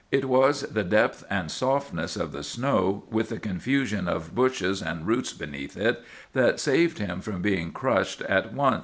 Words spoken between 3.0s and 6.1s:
with the confusion of bushes and roots beneath it,